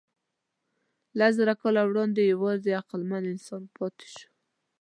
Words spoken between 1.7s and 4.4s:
وړاندې یواځې عقلمن انسان پاتې شو.